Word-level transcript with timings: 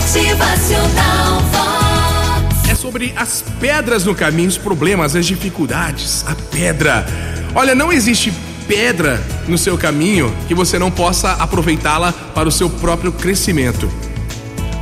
Motivacional 0.00 1.40
Vox. 1.52 2.70
É 2.70 2.74
sobre 2.74 3.12
as 3.16 3.44
pedras 3.60 4.06
no 4.06 4.14
caminho, 4.14 4.48
os 4.48 4.56
problemas, 4.56 5.14
as 5.14 5.26
dificuldades. 5.26 6.24
A 6.26 6.34
pedra. 6.34 7.06
Olha, 7.54 7.74
não 7.74 7.92
existe 7.92 8.32
pedra 8.66 9.22
no 9.46 9.58
seu 9.58 9.76
caminho 9.76 10.34
que 10.48 10.54
você 10.54 10.78
não 10.78 10.90
possa 10.90 11.32
aproveitá-la 11.32 12.12
para 12.12 12.48
o 12.48 12.52
seu 12.52 12.70
próprio 12.70 13.12
crescimento. 13.12 13.92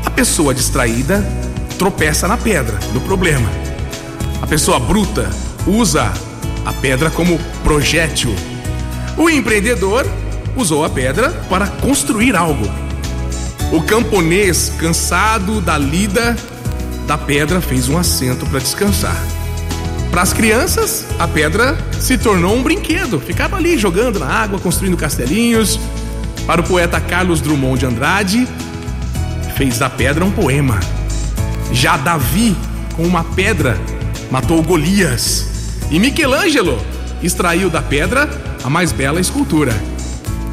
A 0.04 0.10
pessoa 0.10 0.54
distraída 0.54 1.26
tropeça 1.76 2.28
na 2.28 2.36
pedra, 2.36 2.78
no 2.94 3.00
problema. 3.00 3.50
A 4.40 4.46
pessoa 4.46 4.78
bruta 4.78 5.28
usa 5.66 6.12
a 6.64 6.72
pedra 6.72 7.10
como 7.10 7.40
projétil. 7.64 8.32
O 9.16 9.28
empreendedor 9.28 10.06
usou 10.56 10.84
a 10.84 10.88
pedra 10.88 11.30
para 11.50 11.66
construir 11.66 12.36
algo. 12.36 12.87
O 13.70 13.82
camponês, 13.82 14.72
cansado 14.78 15.60
da 15.60 15.76
lida 15.76 16.34
da 17.06 17.18
pedra, 17.18 17.60
fez 17.60 17.88
um 17.88 17.98
assento 17.98 18.46
para 18.46 18.60
descansar. 18.60 19.16
Para 20.10 20.22
as 20.22 20.32
crianças, 20.32 21.04
a 21.18 21.28
pedra 21.28 21.76
se 22.00 22.16
tornou 22.16 22.56
um 22.56 22.62
brinquedo. 22.62 23.20
Ficaram 23.20 23.58
ali 23.58 23.76
jogando 23.76 24.18
na 24.18 24.26
água, 24.26 24.58
construindo 24.58 24.96
castelinhos. 24.96 25.78
Para 26.46 26.62
o 26.62 26.64
poeta 26.64 26.98
Carlos 26.98 27.42
Drummond 27.42 27.80
de 27.80 27.86
Andrade, 27.86 28.48
fez 29.54 29.78
da 29.78 29.90
pedra 29.90 30.24
um 30.24 30.30
poema. 30.30 30.80
Já 31.70 31.98
Davi, 31.98 32.56
com 32.96 33.02
uma 33.02 33.22
pedra, 33.22 33.78
matou 34.30 34.62
Golias. 34.62 35.46
E 35.90 35.98
Michelangelo 35.98 36.80
extraiu 37.22 37.68
da 37.68 37.82
pedra 37.82 38.30
a 38.64 38.70
mais 38.70 38.92
bela 38.92 39.20
escultura. 39.20 39.74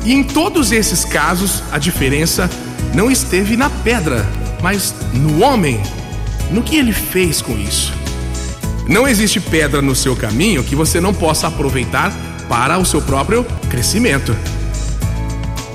E 0.03 0.13
em 0.13 0.21
todos 0.21 0.73
esses 0.73 1.05
casos, 1.05 1.63
a 1.71 1.77
diferença 1.77 2.49
não 2.93 3.09
esteve 3.09 3.57
na 3.57 3.69
pedra, 3.69 4.25
mas 4.61 4.93
no 5.13 5.43
homem, 5.43 5.81
no 6.51 6.61
que 6.61 6.75
ele 6.75 6.93
fez 6.93 7.41
com 7.41 7.57
isso. 7.57 7.93
Não 8.87 9.07
existe 9.07 9.39
pedra 9.39 9.81
no 9.81 9.95
seu 9.95 10.15
caminho 10.15 10.63
que 10.63 10.75
você 10.75 11.01
não 11.01 11.13
possa 11.13 11.47
aproveitar 11.47 12.13
para 12.47 12.77
o 12.77 12.85
seu 12.85 13.01
próprio 13.01 13.43
crescimento. 13.69 14.35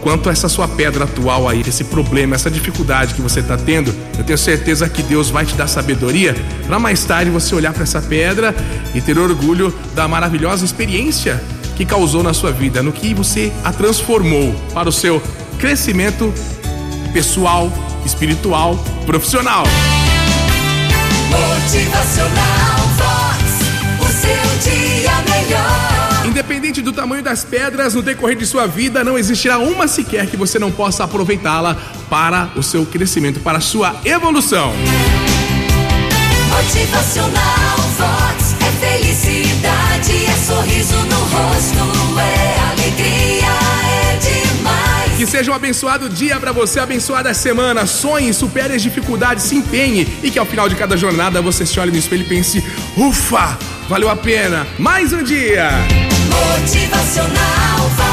Quanto 0.01 0.31
a 0.31 0.33
essa 0.33 0.49
sua 0.49 0.67
pedra 0.67 1.05
atual 1.05 1.49
aí, 1.49 1.63
esse 1.67 1.85
problema, 1.85 2.35
essa 2.35 2.51
dificuldade 2.51 3.13
que 3.13 3.21
você 3.21 3.41
está 3.41 3.57
tendo, 3.57 3.95
eu 4.17 4.25
tenho 4.25 4.39
certeza 4.39 4.89
que 4.89 5.03
Deus 5.03 5.29
vai 5.29 5.45
te 5.45 5.55
dar 5.55 5.67
sabedoria 5.67 6.35
para 6.67 6.79
mais 6.79 7.05
tarde 7.05 7.31
você 7.31 7.55
olhar 7.55 7.75
para 7.75 7.83
essa 7.83 8.01
pedra 8.01 8.55
e 8.95 9.01
ter 9.01 9.19
orgulho 9.19 9.75
da 9.95 10.09
maravilhosa 10.09 10.65
experiência 10.65 11.43
que 11.77 11.85
causou 11.85 12.23
na 12.23 12.33
sua 12.33 12.51
vida, 12.51 12.83
no 12.83 12.93
que 12.93 13.13
você 13.13 13.53
a 13.63 13.73
transformou 13.73 14.55
para 14.73 14.89
o 14.89 14.93
seu 14.93 15.23
crescimento 15.59 16.33
pessoal, 17.13 17.73
espiritual, 18.05 18.77
profissional. 19.05 19.65
Motivacional 21.31 22.79
Vox. 22.97 23.41
O 24.01 24.07
seu 24.07 24.73
dia 24.73 25.13
melhor. 25.29 26.27
Independente 26.27 26.81
do 26.81 26.93
tamanho 26.93 27.23
das 27.23 27.45
pedras, 27.45 27.95
no 27.95 28.03
decorrer 28.03 28.37
de 28.37 28.47
sua 28.47 28.67
vida, 28.67 29.03
não 29.03 29.19
existirá 29.19 29.59
uma 29.59 29.89
sequer 29.89 30.27
que 30.27 30.37
você 30.37 30.59
não 30.59 30.71
possa 30.71 31.05
aproveitá-la 31.05 31.77
para 32.09 32.51
o 32.57 32.63
seu 32.63 32.87
crescimento, 32.87 33.41
para 33.41 33.59
a 33.59 33.61
sua 33.61 33.97
evolução. 34.05 34.73
Motivacional 36.49 37.80
seja 45.41 45.53
um 45.53 45.55
abençoado 45.55 46.07
dia 46.07 46.39
para 46.39 46.53
você, 46.53 46.79
abençoada 46.81 47.33
semana. 47.33 47.87
Sonhe, 47.87 48.31
supere 48.35 48.75
as 48.75 48.83
dificuldades, 48.83 49.45
se 49.45 49.57
empenhe 49.57 50.07
e 50.23 50.31
que 50.31 50.39
ao 50.39 50.45
final 50.45 50.69
de 50.69 50.77
cada 50.77 50.99
jornada 50.99 51.41
você 51.41 51.65
se 51.65 51.81
olhe 51.81 51.91
no 51.91 51.97
espelho 51.97 52.25
e 52.25 52.29
pense: 52.29 52.63
ufa, 52.95 53.59
valeu 53.89 54.11
a 54.11 54.17
pena. 54.17 54.67
Mais 54.79 55.15
um 55.15 55.23
dia. 55.23 55.71
Motivacional. 56.29 58.10